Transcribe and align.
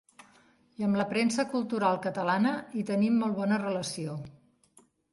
I 0.79 0.85
amb 0.87 0.97
la 0.99 1.05
premsa 1.11 1.45
cultural 1.51 2.01
catalana 2.07 2.57
hi 2.81 2.87
tenim 2.91 3.23
molt 3.27 3.41
bona 3.45 3.63
relació. 3.69 4.21